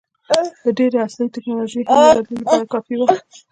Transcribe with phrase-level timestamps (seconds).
[0.63, 3.07] د ډبرې عصر ټکنالوژي هم د بدلون لپاره کافي وه.